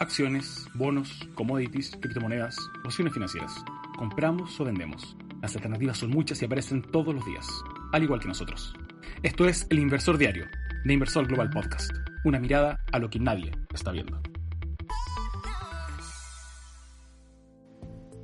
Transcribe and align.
Acciones, 0.00 0.68
bonos, 0.74 1.28
commodities, 1.34 1.96
criptomonedas, 2.00 2.56
opciones 2.84 3.14
financieras. 3.14 3.52
Compramos 3.96 4.60
o 4.60 4.64
vendemos. 4.64 5.16
Las 5.40 5.54
alternativas 5.54 5.98
son 5.98 6.10
muchas 6.10 6.42
y 6.42 6.44
aparecen 6.44 6.82
todos 6.82 7.14
los 7.14 7.24
días, 7.24 7.46
al 7.92 8.02
igual 8.02 8.20
que 8.20 8.28
nosotros. 8.28 8.74
Esto 9.22 9.46
es 9.46 9.66
El 9.70 9.78
Inversor 9.78 10.18
Diario, 10.18 10.46
de 10.84 10.92
Inversor 10.92 11.26
Global 11.26 11.50
Podcast. 11.50 11.92
Una 12.24 12.40
mirada 12.40 12.84
a 12.92 12.98
lo 12.98 13.08
que 13.10 13.18
nadie 13.18 13.52
está 13.72 13.92
viendo. 13.92 14.20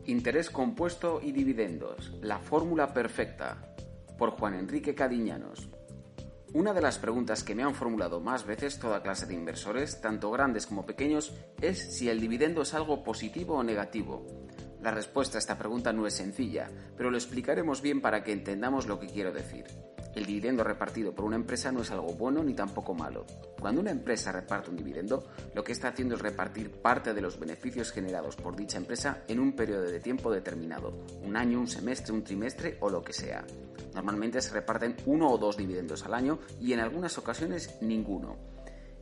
Interés 0.07 0.49
compuesto 0.49 1.21
y 1.23 1.33
dividendos. 1.33 2.15
La 2.23 2.39
fórmula 2.39 2.95
perfecta. 2.95 3.75
Por 4.17 4.31
Juan 4.31 4.55
Enrique 4.55 4.95
Cadiñanos. 4.95 5.69
Una 6.55 6.73
de 6.73 6.81
las 6.81 6.99
preguntas 6.99 7.45
que 7.45 7.55
me 7.55 7.63
han 7.63 7.75
formulado 7.75 8.21
más 8.21 8.47
veces 8.47 8.79
toda 8.79 9.03
clase 9.03 9.27
de 9.27 9.35
inversores, 9.35 10.01
tanto 10.01 10.31
grandes 10.31 10.67
como 10.67 10.87
pequeños, 10.87 11.35
es 11.61 11.95
si 11.95 12.09
el 12.09 12.21
dividendo 12.21 12.63
es 12.63 12.73
algo 12.73 13.05
positivo 13.05 13.57
o 13.57 13.63
negativo. 13.63 14.25
La 14.81 14.91
respuesta 14.91 15.37
a 15.37 15.41
esta 15.41 15.59
pregunta 15.59 15.93
no 15.93 16.07
es 16.07 16.15
sencilla, 16.15 16.71
pero 16.97 17.11
lo 17.11 17.19
explicaremos 17.19 17.83
bien 17.83 18.01
para 18.01 18.25
que 18.25 18.33
entendamos 18.33 18.87
lo 18.87 18.99
que 18.99 19.09
quiero 19.09 19.31
decir. 19.31 19.67
El 20.19 20.27
dividendo 20.27 20.65
repartido 20.65 21.15
por 21.15 21.25
una 21.25 21.37
empresa 21.37 21.71
no 21.71 21.83
es 21.83 21.93
algo 21.93 22.13
bueno 22.13 22.43
ni 22.43 22.53
tampoco 22.53 22.93
malo. 22.93 23.25
Cuando 23.61 23.81
una 23.81 23.93
empresa 23.93 24.33
reparte 24.33 24.69
un 24.69 24.77
dividendo, 24.77 25.29
lo 25.55 25.63
que 25.63 25.71
está 25.71 25.91
haciendo 25.91 26.17
es 26.17 26.21
repartir 26.21 26.73
parte 26.73 27.15
de 27.15 27.21
los 27.21 27.39
beneficios 27.39 27.93
generados 27.93 28.35
por 28.35 28.57
dicha 28.57 28.79
empresa 28.79 29.23
en 29.29 29.39
un 29.39 29.53
periodo 29.53 29.83
de 29.83 30.01
tiempo 30.01 30.33
determinado, 30.33 30.93
un 31.23 31.37
año, 31.37 31.61
un 31.61 31.69
semestre, 31.69 32.13
un 32.13 32.25
trimestre 32.25 32.79
o 32.81 32.91
lo 32.91 33.05
que 33.05 33.13
sea. 33.13 33.45
Normalmente 33.95 34.41
se 34.41 34.53
reparten 34.55 34.97
uno 35.07 35.31
o 35.31 35.39
dos 35.39 35.57
dividendos 35.57 36.05
al 36.05 36.15
año 36.15 36.41
y 36.61 36.73
en 36.73 36.81
algunas 36.81 37.17
ocasiones 37.17 37.79
ninguno. 37.81 38.58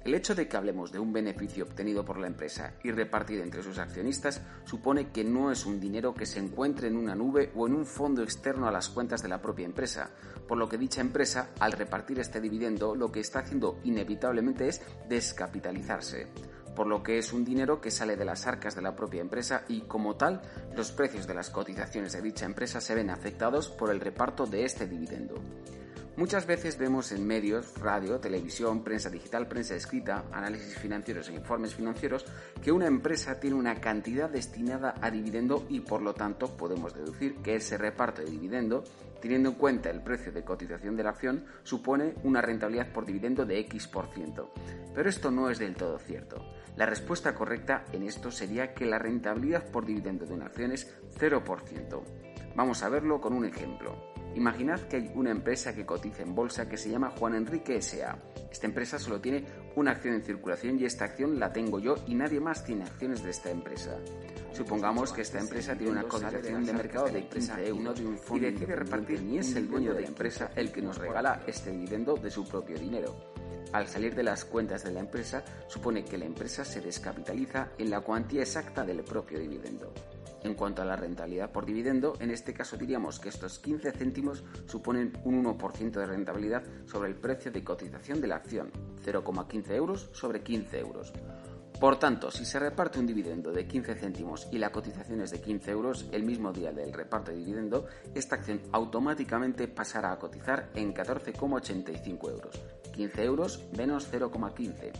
El 0.06 0.14
hecho 0.14 0.36
de 0.36 0.46
que 0.46 0.56
hablemos 0.56 0.92
de 0.92 1.00
un 1.00 1.12
beneficio 1.12 1.64
obtenido 1.64 2.04
por 2.04 2.18
la 2.18 2.28
empresa 2.28 2.74
y 2.84 2.92
repartido 2.92 3.42
entre 3.42 3.64
sus 3.64 3.76
accionistas 3.78 4.40
supone 4.64 5.10
que 5.10 5.24
no 5.24 5.50
es 5.50 5.66
un 5.66 5.80
dinero 5.80 6.14
que 6.14 6.26
se 6.26 6.38
encuentre 6.38 6.86
en 6.86 6.96
una 6.96 7.16
nube 7.16 7.50
o 7.56 7.66
en 7.66 7.74
un 7.74 7.84
fondo 7.84 8.22
externo 8.22 8.68
a 8.68 8.70
las 8.70 8.88
cuentas 8.88 9.20
de 9.20 9.28
la 9.28 9.42
propia 9.42 9.66
empresa, 9.66 10.10
por 10.46 10.58
lo 10.58 10.68
que 10.68 10.78
dicha 10.78 11.00
empresa, 11.00 11.50
al 11.58 11.72
repartir 11.72 12.20
este 12.20 12.40
dividendo, 12.40 12.94
lo 12.94 13.10
que 13.10 13.18
está 13.18 13.40
haciendo 13.40 13.80
inevitablemente 13.82 14.68
es 14.68 14.80
descapitalizarse 15.08 16.28
por 16.76 16.86
lo 16.86 17.02
que 17.02 17.18
es 17.18 17.32
un 17.32 17.44
dinero 17.44 17.80
que 17.80 17.90
sale 17.90 18.16
de 18.16 18.26
las 18.26 18.46
arcas 18.46 18.76
de 18.76 18.82
la 18.82 18.94
propia 18.94 19.22
empresa 19.22 19.64
y 19.66 19.80
como 19.80 20.14
tal 20.14 20.42
los 20.76 20.92
precios 20.92 21.26
de 21.26 21.34
las 21.34 21.50
cotizaciones 21.50 22.12
de 22.12 22.20
dicha 22.20 22.44
empresa 22.44 22.80
se 22.80 22.94
ven 22.94 23.08
afectados 23.08 23.70
por 23.70 23.90
el 23.90 23.98
reparto 23.98 24.46
de 24.46 24.64
este 24.64 24.86
dividendo. 24.86 25.34
Muchas 26.16 26.46
veces 26.46 26.78
vemos 26.78 27.12
en 27.12 27.26
medios, 27.26 27.78
radio, 27.78 28.18
televisión, 28.18 28.82
prensa 28.82 29.10
digital, 29.10 29.48
prensa 29.48 29.74
escrita, 29.74 30.24
análisis 30.32 30.78
financieros 30.78 31.28
e 31.28 31.34
informes 31.34 31.74
financieros 31.74 32.24
que 32.62 32.72
una 32.72 32.86
empresa 32.86 33.38
tiene 33.38 33.56
una 33.56 33.82
cantidad 33.82 34.30
destinada 34.30 34.94
a 35.02 35.10
dividendo 35.10 35.66
y 35.68 35.80
por 35.80 36.00
lo 36.00 36.14
tanto 36.14 36.56
podemos 36.56 36.94
deducir 36.94 37.36
que 37.42 37.56
ese 37.56 37.76
reparto 37.76 38.22
de 38.22 38.30
dividendo, 38.30 38.82
teniendo 39.20 39.50
en 39.50 39.56
cuenta 39.56 39.90
el 39.90 40.02
precio 40.02 40.32
de 40.32 40.42
cotización 40.42 40.96
de 40.96 41.02
la 41.02 41.10
acción, 41.10 41.44
supone 41.64 42.14
una 42.22 42.40
rentabilidad 42.40 42.92
por 42.94 43.04
dividendo 43.04 43.44
de 43.44 43.58
X%. 43.58 44.50
Pero 44.94 45.10
esto 45.10 45.30
no 45.30 45.50
es 45.50 45.58
del 45.58 45.76
todo 45.76 45.98
cierto. 45.98 46.42
La 46.76 46.86
respuesta 46.86 47.34
correcta 47.34 47.84
en 47.92 48.04
esto 48.04 48.30
sería 48.30 48.72
que 48.72 48.86
la 48.86 48.98
rentabilidad 48.98 49.70
por 49.70 49.84
dividendo 49.84 50.24
de 50.24 50.32
una 50.32 50.46
acción 50.46 50.72
es 50.72 50.96
0%. 51.18 52.02
Vamos 52.54 52.82
a 52.82 52.88
verlo 52.88 53.20
con 53.20 53.34
un 53.34 53.44
ejemplo. 53.44 54.16
Imaginad 54.36 54.80
que 54.82 54.96
hay 54.96 55.10
una 55.14 55.30
empresa 55.30 55.74
que 55.74 55.86
cotiza 55.86 56.22
en 56.22 56.34
bolsa 56.34 56.68
que 56.68 56.76
se 56.76 56.90
llama 56.90 57.08
Juan 57.08 57.34
Enrique 57.34 57.76
S.A. 57.76 58.18
Esta 58.52 58.66
empresa 58.66 58.98
solo 58.98 59.18
tiene 59.18 59.46
una 59.76 59.92
acción 59.92 60.12
en 60.12 60.22
circulación 60.22 60.78
y 60.78 60.84
esta 60.84 61.06
acción 61.06 61.40
la 61.40 61.54
tengo 61.54 61.78
yo 61.78 61.94
y 62.06 62.14
nadie 62.14 62.38
más 62.38 62.62
tiene 62.62 62.84
acciones 62.84 63.22
de 63.22 63.30
esta 63.30 63.50
empresa. 63.50 63.96
Supongamos 64.52 65.10
que 65.14 65.22
esta 65.22 65.40
empresa 65.40 65.74
tiene 65.74 65.92
una 65.92 66.02
cotización 66.02 66.66
de 66.66 66.72
mercado 66.74 67.06
de 67.06 67.26
15 67.26 67.66
euros 67.66 67.98
y 67.98 68.38
decide 68.38 68.76
repartir 68.76 69.22
ni 69.22 69.38
es 69.38 69.56
el 69.56 69.70
dueño 69.70 69.94
de 69.94 70.02
la 70.02 70.08
empresa 70.08 70.50
el 70.54 70.70
que 70.70 70.82
nos 70.82 70.98
regala 70.98 71.42
este 71.46 71.70
dividendo 71.70 72.14
de 72.16 72.30
su 72.30 72.46
propio 72.46 72.78
dinero. 72.78 73.16
Al 73.72 73.86
salir 73.86 74.14
de 74.14 74.22
las 74.22 74.44
cuentas 74.44 74.84
de 74.84 74.92
la 74.92 75.00
empresa, 75.00 75.44
supone 75.66 76.04
que 76.04 76.18
la 76.18 76.26
empresa 76.26 76.62
se 76.62 76.82
descapitaliza 76.82 77.70
en 77.78 77.88
la 77.88 78.02
cuantía 78.02 78.42
exacta 78.42 78.84
del 78.84 79.02
propio 79.02 79.38
dividendo. 79.38 79.94
En 80.46 80.54
cuanto 80.54 80.80
a 80.80 80.84
la 80.84 80.94
rentabilidad 80.94 81.50
por 81.50 81.66
dividendo, 81.66 82.14
en 82.20 82.30
este 82.30 82.54
caso 82.54 82.76
diríamos 82.76 83.18
que 83.18 83.30
estos 83.30 83.58
15 83.58 83.90
céntimos 83.90 84.44
suponen 84.66 85.12
un 85.24 85.44
1% 85.44 85.90
de 85.90 86.06
rentabilidad 86.06 86.62
sobre 86.86 87.08
el 87.08 87.16
precio 87.16 87.50
de 87.50 87.64
cotización 87.64 88.20
de 88.20 88.28
la 88.28 88.36
acción, 88.36 88.70
0,15 89.04 89.70
euros 89.72 90.08
sobre 90.12 90.44
15 90.44 90.78
euros. 90.78 91.12
Por 91.80 91.98
tanto, 91.98 92.30
si 92.30 92.44
se 92.44 92.60
reparte 92.60 93.00
un 93.00 93.08
dividendo 93.08 93.50
de 93.50 93.66
15 93.66 93.96
céntimos 93.96 94.46
y 94.52 94.58
la 94.58 94.70
cotización 94.70 95.20
es 95.20 95.32
de 95.32 95.40
15 95.40 95.70
euros 95.72 96.06
el 96.12 96.22
mismo 96.22 96.52
día 96.52 96.70
del 96.70 96.92
reparto 96.92 97.32
de 97.32 97.38
dividendo, 97.38 97.86
esta 98.14 98.36
acción 98.36 98.60
automáticamente 98.70 99.66
pasará 99.66 100.12
a 100.12 100.18
cotizar 100.20 100.70
en 100.76 100.94
14,85 100.94 102.30
euros. 102.30 102.62
15 102.92 103.24
euros 103.24 103.64
menos 103.76 104.08
0,15. 104.12 104.92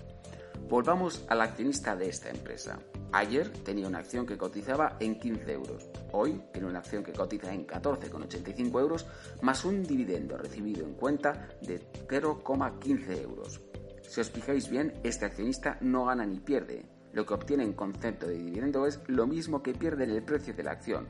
Volvamos 0.69 1.25
al 1.29 1.41
accionista 1.41 1.95
de 1.95 2.09
esta 2.09 2.31
empresa. 2.31 2.81
Ayer 3.13 3.49
tenía 3.65 3.89
una 3.89 3.99
acción 3.99 4.27
que 4.27 4.37
cotizaba 4.37 4.97
en 5.01 5.19
15 5.19 5.53
euros. 5.53 5.89
Hoy 6.13 6.43
tiene 6.53 6.69
una 6.69 6.81
acción 6.81 7.03
que 7.03 7.13
cotiza 7.13 7.53
en 7.53 7.67
14,85 7.67 8.81
euros 8.81 9.07
más 9.43 9.65
un 9.65 9.83
dividendo 9.83 10.37
recibido 10.37 10.85
en 10.85 10.95
cuenta 10.95 11.49
de 11.63 11.81
0,15 12.09 13.23
euros. 13.23 13.61
Si 14.03 14.21
os 14.21 14.31
fijáis 14.31 14.69
bien, 14.69 14.93
este 15.03 15.25
accionista 15.25 15.79
no 15.81 16.05
gana 16.05 16.27
ni 16.27 16.41
pierde. 16.41 16.87
Lo 17.13 17.25
que 17.25 17.35
obtiene 17.35 17.65
en 17.65 17.73
concepto 17.73 18.27
de 18.27 18.35
dividendo 18.35 18.87
es 18.87 19.01
lo 19.07 19.27
mismo 19.27 19.63
que 19.63 19.73
pierde 19.73 20.05
en 20.05 20.11
el 20.11 20.23
precio 20.23 20.55
de 20.55 20.63
la 20.63 20.73
acción. 20.73 21.09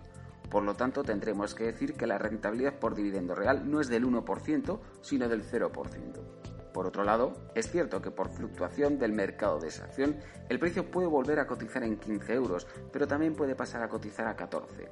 Por 0.51 0.62
lo 0.62 0.75
tanto, 0.75 1.03
tendremos 1.03 1.55
que 1.55 1.65
decir 1.65 1.95
que 1.95 2.06
la 2.06 2.19
rentabilidad 2.19 2.79
por 2.79 2.95
dividendo 2.95 3.35
real 3.35 3.69
no 3.69 3.81
es 3.81 3.89
del 3.89 4.05
1%, 4.05 4.81
sino 5.03 5.29
del 5.29 5.43
0%. 5.43 6.46
Por 6.76 6.87
otro 6.87 7.04
lado, 7.04 7.32
es 7.54 7.70
cierto 7.70 8.03
que 8.03 8.10
por 8.10 8.28
fluctuación 8.28 8.98
del 8.98 9.10
mercado 9.10 9.59
de 9.59 9.69
esa 9.69 9.84
acción, 9.84 10.16
el 10.50 10.59
precio 10.59 10.91
puede 10.91 11.06
volver 11.06 11.41
a 11.41 11.47
cotizar 11.47 11.82
en 11.82 11.97
15 11.97 12.34
euros, 12.34 12.66
pero 12.92 13.09
también 13.09 13.34
puede 13.34 13.54
pasar 13.54 13.82
a 13.82 13.88
cotizar 13.88 14.28
a 14.28 14.37
14. 14.37 14.87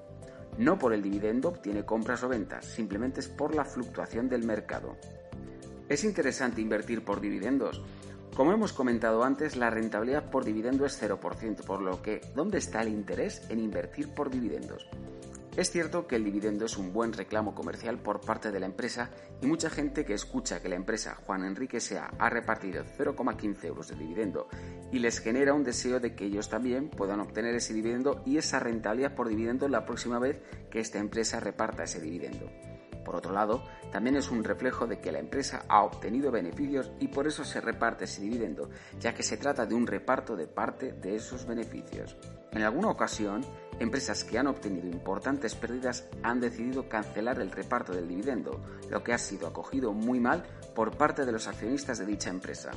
No 0.56 0.78
por 0.78 0.94
el 0.94 1.02
dividendo 1.02 1.50
obtiene 1.50 1.84
compras 1.84 2.22
o 2.24 2.28
ventas, 2.30 2.64
simplemente 2.64 3.20
es 3.20 3.28
por 3.28 3.54
la 3.54 3.66
fluctuación 3.66 4.30
del 4.30 4.44
mercado. 4.44 4.96
Es 5.86 6.04
interesante 6.04 6.62
invertir 6.62 7.04
por 7.04 7.20
dividendos. 7.20 7.82
Como 8.34 8.54
hemos 8.54 8.72
comentado 8.72 9.22
antes, 9.22 9.54
la 9.54 9.68
rentabilidad 9.68 10.30
por 10.30 10.46
dividendo 10.46 10.86
es 10.86 10.98
0%, 11.02 11.64
por 11.66 11.82
lo 11.82 12.00
que, 12.00 12.22
¿dónde 12.34 12.56
está 12.56 12.80
el 12.80 12.88
interés 12.88 13.42
en 13.50 13.58
invertir 13.58 14.08
por 14.14 14.30
dividendos? 14.30 14.88
Es 15.56 15.70
cierto 15.70 16.09
que 16.09 16.16
el 16.16 16.25
dividendo 16.25 16.65
es 16.65 16.76
un 16.76 16.92
buen 16.92 17.12
reclamo 17.12 17.54
comercial 17.54 17.98
por 17.98 18.20
parte 18.20 18.50
de 18.50 18.59
la 18.59 18.66
empresa 18.66 19.10
y 19.41 19.47
mucha 19.47 19.70
gente 19.70 20.04
que 20.04 20.15
escucha 20.15 20.60
que 20.60 20.69
la 20.69 20.75
empresa 20.75 21.15
Juan 21.15 21.44
Enrique 21.44 21.78
Sea 21.78 22.10
ha 22.19 22.28
repartido 22.28 22.82
0,15 22.98 23.64
euros 23.66 23.87
de 23.87 23.94
dividendo 23.94 24.48
y 24.91 24.98
les 24.98 25.20
genera 25.20 25.54
un 25.54 25.62
deseo 25.62 26.00
de 26.00 26.16
que 26.16 26.25
ellos 26.25 26.48
también 26.48 26.91
puedan 26.91 27.20
obtener 27.20 27.54
ese 27.54 27.72
dividendo 27.72 28.20
y 28.26 28.37
esa 28.37 28.59
rentabilidad 28.59 29.14
por 29.14 29.28
dividendo 29.28 29.69
la 29.69 29.87
próxima 29.87 30.19
vez 30.19 30.43
que 30.72 30.81
esta 30.81 30.98
empresa 30.98 31.38
reparta 31.38 31.84
ese 31.84 32.00
dividendo. 32.00 32.50
Por 33.04 33.14
otro 33.14 33.32
lado, 33.32 33.62
también 33.93 34.16
es 34.16 34.31
un 34.31 34.43
reflejo 34.43 34.87
de 34.87 34.98
que 34.98 35.12
la 35.12 35.19
empresa 35.19 35.64
ha 35.69 35.84
obtenido 35.84 36.32
beneficios 36.32 36.91
y 36.98 37.09
por 37.09 37.26
eso 37.26 37.44
se 37.44 37.60
reparte 37.60 38.04
ese 38.04 38.22
dividendo, 38.22 38.70
ya 38.98 39.14
que 39.14 39.22
se 39.22 39.37
trata 39.37 39.66
de 39.66 39.75
un 39.75 39.87
reparto 39.87 40.34
de 40.34 40.48
parte 40.48 40.93
de 40.93 41.14
esos 41.14 41.47
beneficios. 41.47 42.16
En 42.50 42.62
alguna 42.62 42.88
ocasión, 42.88 43.44
empresas 43.80 44.24
que 44.24 44.38
han 44.38 44.46
obtenido 44.46 44.88
importantes 44.88 45.54
pérdidas 45.54 46.04
han 46.22 46.40
decidido 46.40 46.88
cancelar 46.88 47.40
el 47.40 47.50
reparto 47.50 47.92
del 47.92 48.08
dividendo, 48.08 48.60
lo 48.90 49.02
que 49.02 49.12
ha 49.12 49.18
sido 49.18 49.46
acogido 49.46 49.92
muy 49.92 50.20
mal 50.20 50.44
por 50.74 50.96
parte 50.96 51.24
de 51.24 51.32
los 51.32 51.48
accionistas 51.48 51.98
de 51.98 52.06
dicha 52.06 52.30
empresa. 52.30 52.72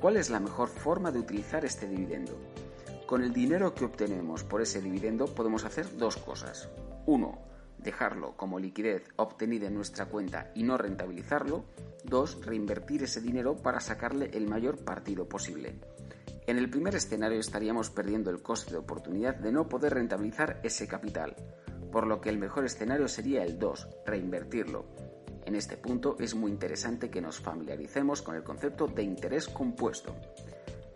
¿Cuál 0.00 0.16
es 0.16 0.30
la 0.30 0.40
mejor 0.40 0.68
forma 0.68 1.10
de 1.10 1.18
utilizar 1.18 1.64
este 1.64 1.88
dividendo? 1.88 2.38
Con 3.06 3.22
el 3.22 3.32
dinero 3.32 3.74
que 3.74 3.84
obtenemos 3.84 4.44
por 4.44 4.60
ese 4.60 4.80
dividendo 4.80 5.26
podemos 5.26 5.64
hacer 5.64 5.96
dos 5.96 6.16
cosas. 6.16 6.68
Uno, 7.06 7.38
dejarlo 7.78 8.36
como 8.36 8.58
liquidez 8.58 9.08
obtenida 9.16 9.66
en 9.66 9.74
nuestra 9.74 10.06
cuenta 10.06 10.50
y 10.54 10.62
no 10.62 10.76
rentabilizarlo. 10.76 11.64
2. 12.04 12.46
Reinvertir 12.46 13.02
ese 13.02 13.20
dinero 13.20 13.56
para 13.56 13.80
sacarle 13.80 14.30
el 14.34 14.46
mayor 14.46 14.84
partido 14.84 15.28
posible. 15.28 15.74
En 16.48 16.56
el 16.56 16.70
primer 16.70 16.94
escenario 16.94 17.40
estaríamos 17.40 17.90
perdiendo 17.90 18.30
el 18.30 18.40
coste 18.40 18.70
de 18.70 18.78
oportunidad 18.78 19.34
de 19.34 19.52
no 19.52 19.68
poder 19.68 19.92
rentabilizar 19.92 20.60
ese 20.62 20.88
capital, 20.88 21.36
por 21.92 22.06
lo 22.06 22.22
que 22.22 22.30
el 22.30 22.38
mejor 22.38 22.64
escenario 22.64 23.06
sería 23.06 23.44
el 23.44 23.58
2, 23.58 23.86
reinvertirlo. 24.06 24.86
En 25.44 25.54
este 25.54 25.76
punto 25.76 26.16
es 26.18 26.34
muy 26.34 26.50
interesante 26.50 27.10
que 27.10 27.20
nos 27.20 27.38
familiaricemos 27.38 28.22
con 28.22 28.34
el 28.34 28.44
concepto 28.44 28.86
de 28.86 29.02
interés 29.02 29.46
compuesto. 29.46 30.16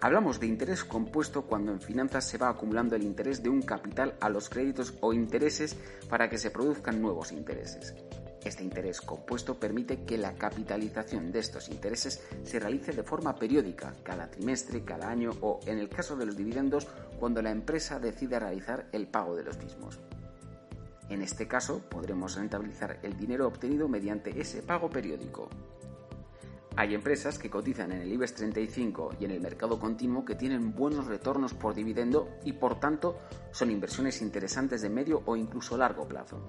Hablamos 0.00 0.40
de 0.40 0.46
interés 0.46 0.84
compuesto 0.84 1.42
cuando 1.42 1.70
en 1.70 1.82
finanzas 1.82 2.26
se 2.26 2.38
va 2.38 2.48
acumulando 2.48 2.96
el 2.96 3.02
interés 3.02 3.42
de 3.42 3.50
un 3.50 3.60
capital 3.60 4.16
a 4.22 4.30
los 4.30 4.48
créditos 4.48 4.94
o 5.02 5.12
intereses 5.12 5.76
para 6.08 6.30
que 6.30 6.38
se 6.38 6.50
produzcan 6.50 7.02
nuevos 7.02 7.30
intereses. 7.30 7.94
Este 8.44 8.64
interés 8.64 9.00
compuesto 9.00 9.58
permite 9.58 10.04
que 10.04 10.18
la 10.18 10.34
capitalización 10.34 11.30
de 11.30 11.38
estos 11.38 11.68
intereses 11.68 12.22
se 12.42 12.58
realice 12.58 12.92
de 12.92 13.04
forma 13.04 13.36
periódica, 13.36 13.94
cada 14.02 14.28
trimestre, 14.30 14.84
cada 14.84 15.08
año 15.08 15.30
o, 15.42 15.60
en 15.66 15.78
el 15.78 15.88
caso 15.88 16.16
de 16.16 16.26
los 16.26 16.36
dividendos, 16.36 16.88
cuando 17.20 17.40
la 17.40 17.50
empresa 17.50 18.00
decida 18.00 18.40
realizar 18.40 18.88
el 18.90 19.06
pago 19.06 19.36
de 19.36 19.44
los 19.44 19.58
mismos. 19.58 20.00
En 21.08 21.22
este 21.22 21.46
caso, 21.46 21.82
podremos 21.88 22.34
rentabilizar 22.34 22.98
el 23.02 23.16
dinero 23.16 23.46
obtenido 23.46 23.86
mediante 23.86 24.40
ese 24.40 24.62
pago 24.62 24.90
periódico. 24.90 25.48
Hay 26.74 26.94
empresas 26.94 27.38
que 27.38 27.50
cotizan 27.50 27.92
en 27.92 28.00
el 28.00 28.12
IBEX 28.12 28.34
35 28.34 29.16
y 29.20 29.26
en 29.26 29.30
el 29.32 29.40
mercado 29.40 29.78
continuo 29.78 30.24
que 30.24 30.34
tienen 30.34 30.74
buenos 30.74 31.06
retornos 31.06 31.52
por 31.52 31.74
dividendo 31.74 32.30
y 32.44 32.54
por 32.54 32.80
tanto 32.80 33.18
son 33.50 33.70
inversiones 33.70 34.22
interesantes 34.22 34.80
de 34.80 34.88
medio 34.88 35.22
o 35.26 35.36
incluso 35.36 35.76
largo 35.76 36.08
plazo. 36.08 36.40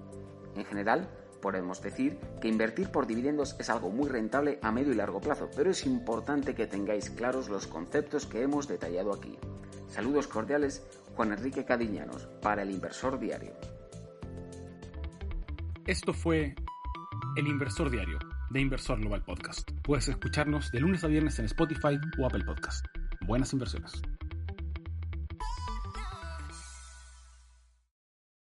En 0.56 0.64
general, 0.64 1.10
podemos 1.44 1.82
decir 1.82 2.18
que 2.40 2.48
invertir 2.48 2.90
por 2.90 3.06
dividendos 3.06 3.58
es 3.60 3.70
algo 3.70 3.92
muy 3.92 4.08
rentable 4.08 4.60
a 4.62 4.72
medio 4.72 4.94
y 4.94 4.96
largo 4.96 5.20
plazo, 5.20 5.50
pero 5.54 5.72
es 5.72 5.86
importante 5.86 6.56
que 6.56 6.68
tengáis 6.68 7.10
claros 7.10 7.50
los 7.50 7.68
conceptos 7.68 8.26
que 8.26 8.44
hemos 8.44 8.70
detallado 8.70 9.14
aquí. 9.14 9.38
Saludos 9.90 10.28
cordiales, 10.28 10.88
Juan 11.18 11.34
Enrique 11.34 11.66
Cadiñanos, 11.66 12.28
para 12.42 12.62
el 12.62 12.72
Inversor 12.72 13.20
Diario. 13.20 13.52
Esto 15.86 16.14
fue 16.14 16.56
El 17.36 17.48
Inversor 17.48 17.92
Diario 17.92 18.20
de 18.50 18.62
Inversor 18.62 19.02
Global 19.02 19.26
Podcast. 19.26 19.70
Puedes 19.84 20.08
escucharnos 20.08 20.72
de 20.72 20.80
lunes 20.80 21.04
a 21.04 21.08
viernes 21.08 21.40
en 21.40 21.46
Spotify 21.46 22.00
o 22.20 22.26
Apple 22.26 22.46
Podcast. 22.46 22.86
Buenas 23.28 23.52
inversiones. 23.52 24.02